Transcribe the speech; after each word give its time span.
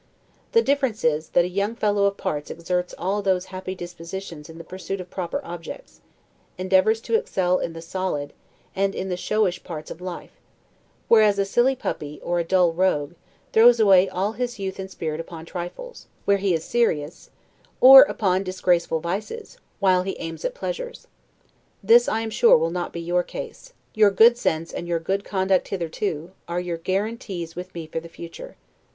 The 0.53 0.63
difference 0.63 1.03
is, 1.03 1.29
that 1.33 1.45
a 1.45 1.47
young 1.47 1.75
fellow 1.75 2.05
of 2.05 2.17
parts 2.17 2.49
exerts 2.49 2.95
all 2.97 3.21
those 3.21 3.45
happy 3.53 3.75
dispositions 3.75 4.49
in 4.49 4.57
the 4.57 4.63
pursuit 4.63 4.99
of 4.99 5.11
proper 5.11 5.39
objects; 5.43 6.01
endeavors 6.57 7.01
to 7.01 7.13
excel 7.13 7.59
in 7.59 7.73
the 7.73 7.83
solid, 7.83 8.33
and 8.75 8.95
in 8.95 9.09
the 9.09 9.15
showish 9.15 9.63
parts 9.63 9.91
of 9.91 10.01
life; 10.01 10.31
whereas 11.07 11.37
a 11.37 11.45
silly 11.45 11.75
puppy, 11.75 12.19
or 12.23 12.39
a 12.39 12.43
dull 12.43 12.73
rogue, 12.73 13.13
throws 13.53 13.79
away 13.79 14.09
all 14.09 14.31
his 14.31 14.57
youth 14.57 14.79
and 14.79 14.89
spirit 14.89 15.19
upon 15.19 15.45
trifles, 15.45 16.07
where 16.25 16.37
he 16.37 16.55
is 16.55 16.63
serious 16.63 17.29
or 17.79 18.01
upon 18.01 18.41
disgraceful 18.41 19.01
vices, 19.01 19.57
while 19.79 20.01
he 20.01 20.17
aims 20.17 20.43
at 20.43 20.55
pleasures. 20.55 21.05
This 21.83 22.07
I 22.07 22.21
am 22.21 22.31
sure 22.31 22.57
will 22.57 22.71
not 22.71 22.91
be 22.91 23.01
your 23.01 23.21
case; 23.21 23.73
your 23.93 24.09
good 24.09 24.35
sense 24.35 24.73
and 24.73 24.87
your 24.87 24.99
good 24.99 25.23
conduct 25.23 25.67
hitherto 25.67 26.31
are 26.47 26.59
your 26.59 26.77
guarantees 26.77 27.55
with 27.55 27.71
me 27.75 27.85
for 27.85 27.99
the 27.99 28.09
future. 28.09 28.55